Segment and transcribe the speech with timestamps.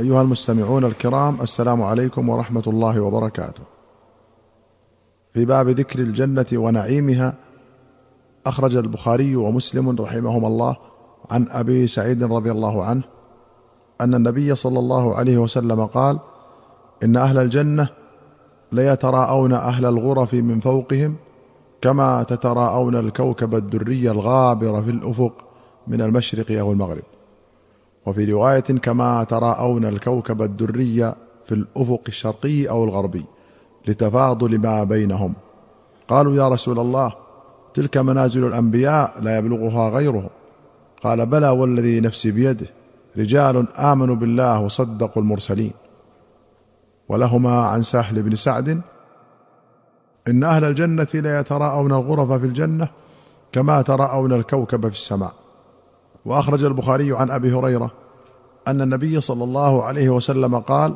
[0.00, 3.62] أيها المستمعون الكرام السلام عليكم ورحمة الله وبركاته.
[5.34, 7.34] في باب ذكر الجنة ونعيمها
[8.46, 10.76] أخرج البخاري ومسلم رحمهما الله
[11.30, 13.02] عن أبي سعيد رضي الله عنه
[14.00, 16.18] أن النبي صلى الله عليه وسلم قال
[17.02, 17.88] إن أهل الجنة
[18.72, 21.16] ليتراءون أهل الغرف من فوقهم
[21.80, 25.32] كما تتراءون الكوكب الدري الغابر في الأفق
[25.86, 27.19] من المشرق أو المغرب.
[28.06, 31.14] وفي رواية كما تراءون الكوكب الدري
[31.44, 33.24] في الأفق الشرقي أو الغربي
[33.88, 35.34] لتفاضل ما بينهم.
[36.08, 37.12] قالوا يا رسول الله
[37.74, 40.28] تلك منازل الأنبياء لا يبلغها غيرهم
[41.02, 42.66] قال بلى والذي نفسي بيده
[43.16, 45.72] رجال آمنوا بالله وصدقوا المرسلين.
[47.08, 48.80] ولهما عن سهل بن سعد
[50.28, 52.88] إن أهل الجنة ليتراءون الغرف في الجنة
[53.52, 55.39] كما تراءون الكوكب في السماء.
[56.24, 57.90] وأخرج البخاري عن أبي هريرة
[58.68, 60.94] أن النبي صلى الله عليه وسلم قال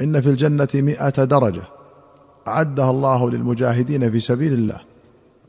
[0.00, 1.62] إن في الجنة مائه درجة
[2.48, 4.80] أعدها الله للمجاهدين في سبيل الله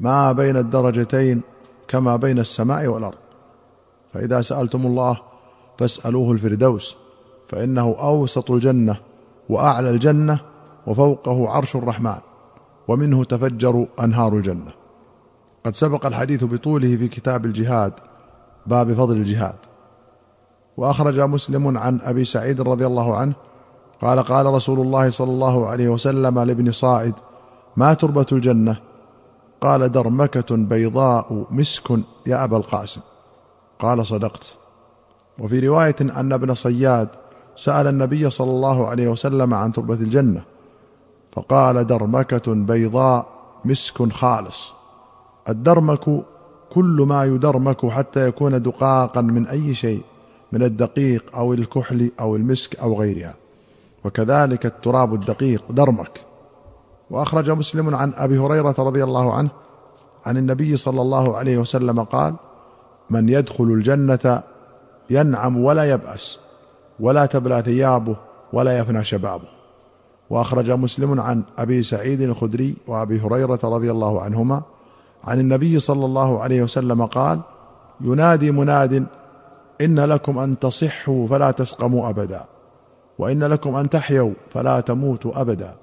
[0.00, 1.40] ما بين الدرجتين
[1.88, 3.18] كما بين السماء والأرض.
[4.12, 5.20] فإذا سألتم الله
[5.78, 6.96] فاسألوه الفردوس
[7.48, 8.96] فإنه أوسط الجنة
[9.48, 10.40] وأعلى الجنة
[10.86, 12.18] وفوقه عرش الرحمن
[12.88, 14.70] ومنه تفجر أنهار الجنة.
[15.64, 17.92] قد سبق الحديث بطوله في كتاب الجهاد
[18.66, 19.54] باب فضل الجهاد.
[20.76, 23.34] وأخرج مسلم عن أبي سعيد رضي الله عنه
[24.02, 27.14] قال قال رسول الله صلى الله عليه وسلم لابن صائد
[27.76, 28.76] ما تربة الجنة؟
[29.60, 33.00] قال درمكة بيضاء مسك يا أبا القاسم.
[33.78, 34.56] قال صدقت.
[35.38, 37.08] وفي رواية أن ابن صياد
[37.56, 40.42] سأل النبي صلى الله عليه وسلم عن تربة الجنة
[41.32, 43.26] فقال درمكة بيضاء
[43.64, 44.72] مسك خالص.
[45.48, 46.24] الدرمك
[46.74, 50.02] كل ما يدرمك حتى يكون دقاقا من أي شيء
[50.52, 53.34] من الدقيق أو الكحل أو المسك أو غيرها.
[54.04, 56.20] وكذلك التراب الدقيق درمك.
[57.10, 59.50] وأخرج مسلم عن أبي هريرة رضي الله عنه
[60.26, 62.34] عن النبي صلى الله عليه وسلم قال
[63.10, 64.42] من يدخل الجنة
[65.10, 66.38] ينعم ولا يبأس
[67.00, 68.16] ولا تبلى ثيابه
[68.52, 69.48] ولا يفنى شبابه.
[70.30, 74.62] وأخرج مسلم عن أبي سعيد الخدري وأبي هريرة رضي الله عنهما
[75.26, 77.40] عن النبي صلى الله عليه وسلم قال
[78.00, 79.06] ينادي مناد
[79.80, 82.44] إن لكم أن تصحوا فلا تسقموا أبدا
[83.18, 85.74] وإن لكم أن تحيوا فلا تموتوا أبدا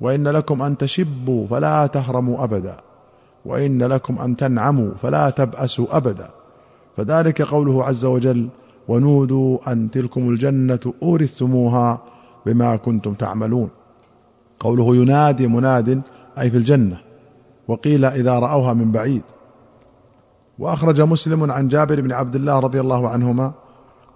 [0.00, 2.76] وإن لكم أن تشبوا فلا تهرموا أبدا
[3.44, 6.30] وإن لكم أن تنعموا فلا تبأسوا أبدا.
[6.96, 8.48] فذلك قوله عز وجل
[8.88, 11.98] ونودوا أن تلكم الجنة أورثتموها
[12.46, 13.68] بما كنتم تعملون.
[14.60, 16.02] قوله ينادي مناد
[16.38, 17.07] أي في الجنة.
[17.68, 19.22] وقيل إذا رأوها من بعيد.
[20.58, 23.52] وأخرج مسلم عن جابر بن عبد الله رضي الله عنهما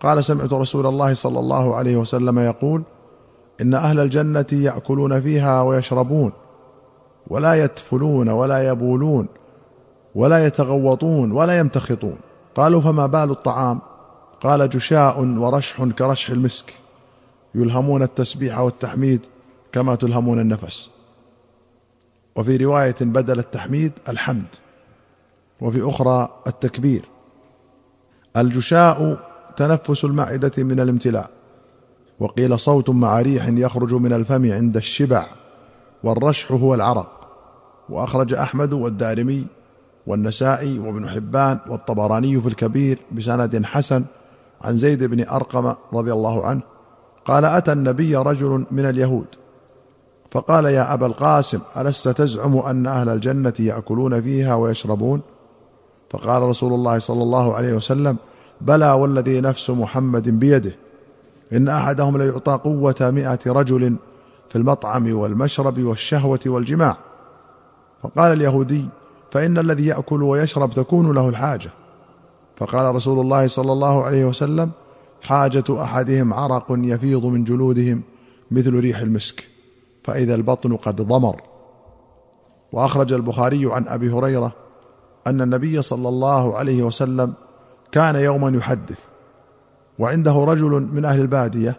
[0.00, 2.82] قال سمعت رسول الله صلى الله عليه وسلم يقول
[3.60, 6.32] إن أهل الجنة يأكلون فيها ويشربون
[7.26, 9.26] ولا يتفلون ولا يبولون
[10.14, 12.16] ولا يتغوطون ولا يمتخطون.
[12.54, 13.80] قالوا فما بال الطعام؟
[14.40, 16.74] قال جشاء ورشح كرشح المسك
[17.54, 19.20] يلهمون التسبيح والتحميد
[19.72, 20.90] كما تلهمون النفس.
[22.37, 24.47] وفي رواية بدل التحميد الحمد
[25.60, 27.04] وفي أخرى التكبير.
[28.37, 29.19] الجشاء
[29.56, 31.31] تنفس المعدة من الامتلاء
[32.20, 35.26] وقيل صوت مع ريح يخرج من الفم عند الشبع
[36.04, 37.22] والرشح هو العرق.
[37.88, 39.47] وأخرج أحمد والدارمي
[40.06, 44.04] والنسائي وابن حبان والطبراني في الكبير بسند حسن
[44.62, 46.60] عن زيد بن أرقم رضي الله عنه
[47.25, 49.26] قال أتى النبي رجل من اليهود
[50.32, 55.20] فقال يا أبا القاسم ألست تزعم أن أهل الجنة يأكلون فيها ويشربون؟
[56.10, 58.16] فقال رسول الله صلى الله عليه وسلم
[58.60, 60.76] بلى والذي نفس محمد بيده.
[61.53, 63.97] إن أحدهم ليعطى قوة مائه رجل
[64.48, 66.97] في المطعم والمشرب والشهوة والجماع.
[68.03, 68.88] فقال اليهودي
[69.31, 71.70] فإن الذي يأكل ويشرب تكون له الحاجة.
[72.56, 74.70] فقال رسول الله صلى الله عليه وسلم
[75.22, 78.02] حاجة أحدهم عرق يفيض من جلودهم
[78.50, 79.51] مثل ريح المسك.
[80.04, 81.40] فإذا البطن قد ضمر.
[82.72, 84.52] وأخرج البخاري عن أبي هريرة
[85.26, 87.34] أن النبي صلى الله عليه وسلم
[87.93, 89.06] كان يوما يحدث.
[89.99, 91.76] وعنده رجل من أهل البادية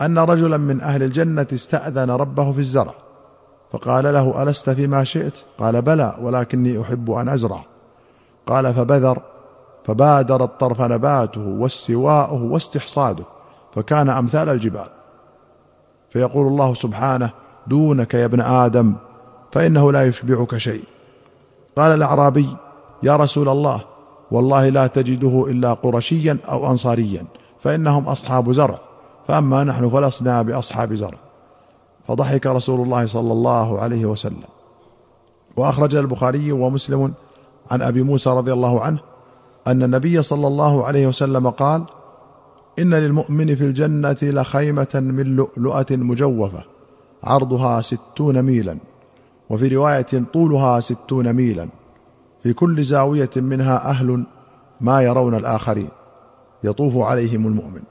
[0.00, 2.94] أن رجلا من أهل الجنة استأذن ربه في الزرع.
[3.72, 7.64] فقال له ألست فيما شئت؟ قال بلى ولكني أحب أن أزرع.
[8.46, 9.22] قال فبذر.
[9.84, 13.24] فبادر الطرف نباته واستواءه واستحصاده
[13.74, 14.88] فكان أمثال الجبال.
[16.14, 17.30] فيقول الله سبحانه
[17.66, 18.94] دونك يا ابن آدم
[19.52, 20.84] فإنه لا يشبعك شيء.
[21.76, 22.56] قال الأعرابي
[23.02, 23.80] يا رسول الله
[24.30, 27.24] والله لا تجده إلا قرشيا أو انصاريا
[27.60, 28.78] فإنهم أصحاب زرع
[29.28, 31.18] فأما نحن فلسنا بأصحاب زرع.
[32.08, 34.48] فضحك رسول الله صلى الله عليه وسلم.
[35.56, 37.14] وأخرج البخاري ومسلم
[37.70, 38.98] عن أبي موسى رضي الله عنه
[39.66, 41.84] أن النبي صلى الله عليه وسلم قال
[42.78, 46.64] إن للمؤمن في الجنة لخيمة من لؤلؤة مجوفة
[47.24, 48.78] عرضها ستون ميلا
[49.50, 51.68] وفي رواية طولها ستون ميلا
[52.42, 54.24] في كل زاوية منها أهل
[54.80, 55.88] ما يرون الآخرين
[56.64, 57.82] يطوف عليهم المؤمن.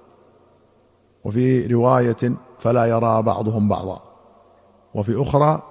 [1.24, 4.01] وفي رواية فلا يرى بعضهم بعضا
[4.94, 5.62] وفي أخرى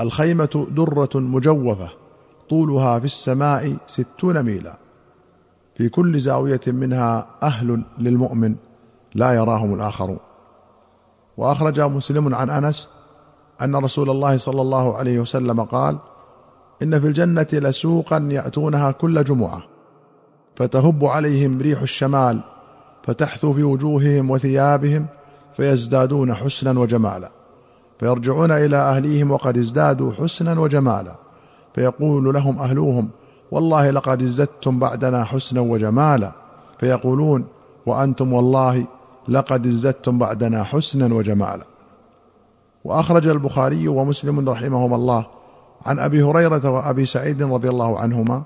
[0.00, 1.88] الخيمة درة مجوفة
[2.50, 4.83] طولها في السماء ستون ميلا.
[5.74, 8.54] في كل زاوية منها أهل للمؤمن
[9.14, 10.18] لا يراهم الآخرون.
[11.36, 12.88] وأخرج مسلم عن أنس
[13.62, 15.98] أن رسول الله صلى الله عليه وسلم قال
[16.82, 19.62] إن في الجنة لسوقا يأتونها كل جمعة
[20.56, 22.40] فتهب عليهم ريح الشمال
[23.02, 25.06] فتحثو في وجوههم وثيابهم
[25.56, 27.30] فيزدادون حسنا وجمالا
[27.98, 31.16] فيرجعون إلى أهليهم وقد ازدادوا حسنا وجمالا
[31.74, 33.10] فيقول لهم أهلوهم
[33.50, 36.32] والله لقد ازددتم بعدنا حسنا وجمالا
[36.78, 37.44] فيقولون
[37.86, 38.86] وأنتم والله
[39.28, 41.64] لقد ازددتم بعدنا حسنا وجمالا.
[42.84, 45.26] وأخرج البخاري ومسلم رحمهما الله
[45.86, 48.42] عن أبي هريرة وأبي سعيد رضي الله عنهما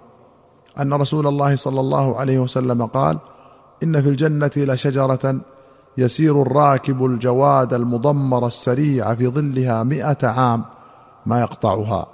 [0.80, 3.18] أن رسول الله صلى الله عليه وسلم قال
[3.82, 5.40] إن في الجنة لشجرة
[5.98, 10.64] يسير الراكب الجواد المضمر السريع في ظلها مئة عام
[11.26, 12.06] ما يقطعها.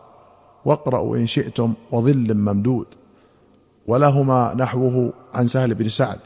[0.65, 2.87] واقرأوا إن شئتم وظل ممدود.
[3.87, 6.19] ولهما نحوه عن سهل بن سعد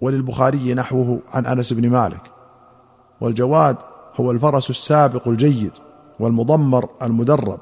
[0.00, 2.30] وللبخاري نحوه عن أنس بن مالك.
[3.20, 3.76] والجواد
[4.20, 5.72] هو الفرس السابق الجيد
[6.20, 7.60] والمضمر المدرب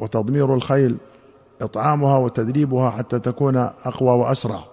[0.00, 0.96] وتضمير الخيل
[1.60, 4.64] إطعامها وتدريبها حتى تكون أقوى وأسرع.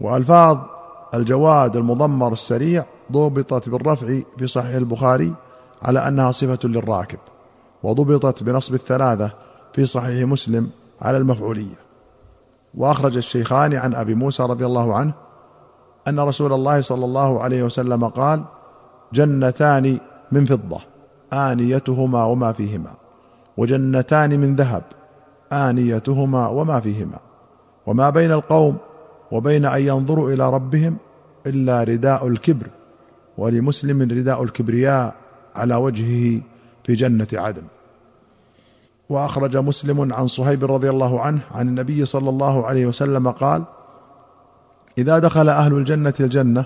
[0.00, 0.58] وألفاظ
[1.14, 5.34] الجواد المضمر السريع ضبطت بالرفع في صحيح البخاري
[5.82, 7.18] على أنها صفة للراكب
[7.82, 9.30] وضبطت بنصب الثلاثة
[9.72, 10.70] في صحيح مسلم
[11.02, 11.82] على المفعولية.
[12.74, 15.12] وأخرج الشيخان عن أبي موسى رضي الله عنه
[16.08, 18.44] أن رسول الله صلى الله عليه وسلم قال
[19.12, 19.98] جنتان
[20.32, 20.80] من فضة
[21.32, 22.90] آنيتهما وما فيهما
[23.56, 24.82] وجنتان من ذهب
[25.52, 27.18] آنيتهما وما فيهما
[27.86, 28.76] وما بين القوم
[29.32, 30.96] وبين أن ينظروا إلى ربهم
[31.46, 32.66] إلا رداء الكبر
[33.38, 35.14] ولمسلم رداء الكبرياء
[35.56, 36.40] على وجهه
[36.84, 37.62] في جنة عدن.
[39.08, 43.64] وأخرج مسلم عن صهيب رضي الله عنه عن النبي صلى الله عليه وسلم قال
[44.98, 46.64] إذا دخل أهل الجنة الجنة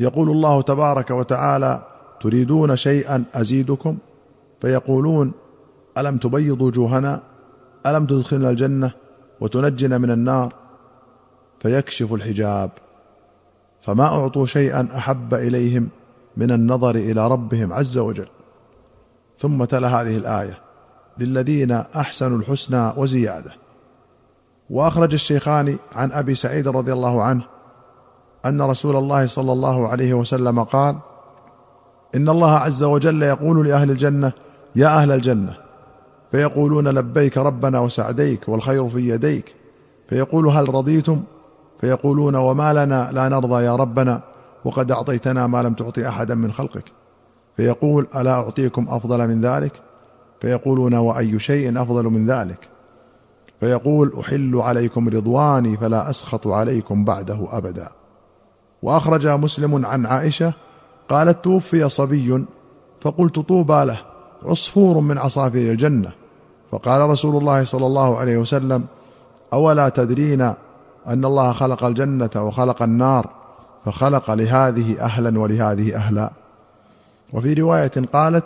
[0.00, 1.82] يقول الله تبارك وتعالى
[2.20, 3.98] تريدون شيئا أزيدكم؟
[4.60, 5.32] فيقولون
[5.98, 7.20] ألم تبيض وجوهنا؟
[7.86, 8.90] ألم تدخلنا الجنة
[9.40, 10.54] وتنجنا من النار؟
[11.60, 12.70] فيكشف الحجاب
[13.80, 15.88] فما أعطوا شيئا أحب إليهم
[16.36, 18.28] من النظر إلى ربهم عز وجل.
[19.38, 20.58] ثم تلا هذه الآية
[21.18, 23.50] للذين أحسنوا الحسنى وزيادة.
[24.70, 27.42] وأخرج الشيخان عن أبي سعيد رضي الله عنه
[28.46, 30.96] أن رسول الله صلى الله عليه وسلم قال
[32.14, 34.32] إن الله عز وجل يقول لأهل الجنة
[34.76, 35.54] يا أهل الجنة.
[36.30, 39.54] فيقولون لبيك ربنا وسعديك والخير في يديك.
[40.08, 41.22] فيقول هل رضيتم؟
[41.80, 44.20] فيقولون وما لنا لا نرضى يا ربنا
[44.64, 46.92] وقد أعطيتنا ما لم تعطي أحدا من خلقك.
[47.56, 49.82] فيقول ألا أعطيكم أفضل من ذلك؟
[50.40, 52.68] فيقولون وأي شيء أفضل من ذلك.
[53.60, 57.88] فيقول أحل عليكم رضواني فلا أسخط عليكم بعده أبدا.
[58.82, 60.52] وأخرج مسلم عن عائشة
[61.08, 62.44] قالت توفي صبي
[63.00, 64.00] فقلت طوبى له
[64.42, 66.12] عصفور من عصافير الجنة.
[66.70, 68.84] فقال رسول الله صلى الله عليه وسلم
[69.52, 70.40] أولا تدرين
[71.06, 73.30] أن الله خلق الجنة وخلق النار
[73.84, 76.30] فخلق لهذه أهلا ولهذه أهلا.
[77.32, 78.44] وفي رواية قالت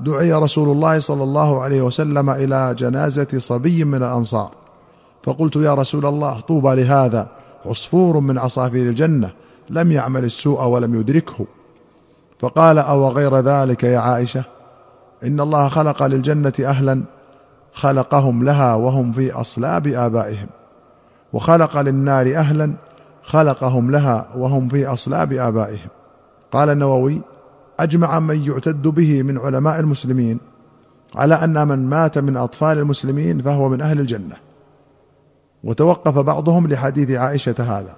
[0.00, 4.50] دعي رسول الله صلى الله عليه وسلم إلى جنازة صبي من الأنصار.
[5.22, 7.26] فقلت يا رسول الله طوبى لهذا.
[7.66, 9.30] عصفور من عصافير الجنة.
[9.70, 11.46] لم يعمل السوء ولم يدركه.
[12.38, 14.44] فقال أو غير ذلك يا عائشة؟
[15.24, 17.02] إن الله خلق للجنة أهلا.
[17.72, 20.48] خلقهم لها وهم في أصلاب آبائهم.
[21.32, 22.72] وخلق للنار أهلا.
[23.22, 25.88] خلقهم لها وهم في أصلاب آبائهم.
[26.52, 27.20] قال النووي
[27.80, 30.40] أجمع من يعتد به من علماء المسلمين
[31.14, 34.36] على أن من مات من أطفال المسلمين فهو من أهل الجنة.
[35.64, 37.96] وتوقف بعضهم لحديث عائشة هذا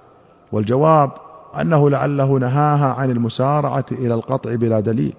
[0.51, 1.11] والجواب
[1.61, 5.13] أنه لعله نهاها عن المسارعة إلى القطع بلا دليل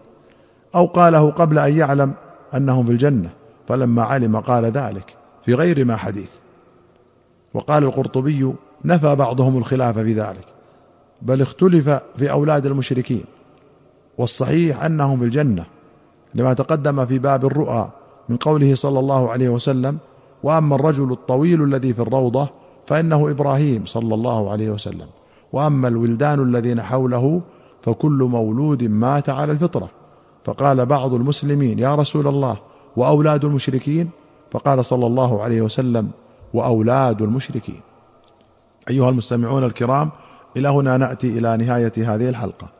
[0.75, 2.12] أو قاله قبل أن يعلم
[2.55, 3.31] أنهم في الجنة
[3.69, 6.31] فلما علم قال ذلك في غير ما حديث.
[7.55, 8.52] وقال القرطبي
[8.85, 10.45] نفى بعضهم الخلاف في ذلك
[11.23, 13.25] بل اختلف في أولاد المشركين.
[14.21, 15.65] والصحيح أنهم في الجنة
[16.35, 17.91] لما تقدم في باب الرؤى
[18.29, 19.99] من قوله صلى الله عليه وسلم
[20.43, 22.49] وأما الرجل الطويل الذي في الروضة
[22.87, 25.07] فإنه إبراهيم صلى الله عليه وسلم
[25.53, 27.41] وأما الولدان الذين حوله
[27.83, 29.89] فكل مولود مات على الفطرة.
[30.45, 32.57] فقال بعض المسلمين يا رسول الله
[32.97, 34.11] وأولاد المشركين؟
[34.50, 36.11] فقال صلى الله عليه وسلم
[36.55, 37.81] وأولاد المشركين.
[38.91, 40.11] أيها المستمعون الكرام
[40.57, 42.80] إلى هنا نأتي إلى نهاية هذه الحلقة.